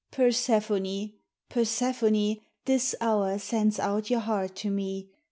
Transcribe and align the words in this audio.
Persephone, 0.09 1.13
Persephone, 1.47 2.37
this 2.65 2.95
hour 2.99 3.37
sends 3.37 3.77
out 3.79 4.09
your 4.09 4.21
heart 4.21 4.55
to 4.55 4.71
me. 4.71 5.11